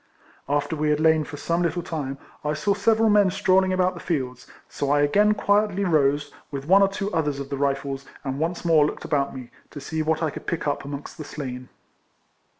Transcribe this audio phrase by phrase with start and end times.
[0.49, 3.99] After we had lain for some little time, I saw several men strolling about the
[3.99, 8.39] fields, so I again quietly rose, with one or two others of the Rifles, and
[8.39, 11.69] once more looked about me, to see what I could pick up amongst the slain.